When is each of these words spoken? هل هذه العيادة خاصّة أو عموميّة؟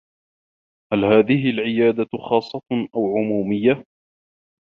هل 0.93 1.05
هذه 1.05 1.49
العيادة 1.49 2.07
خاصّة 2.29 2.61
أو 2.95 3.17
عموميّة؟ 3.17 3.85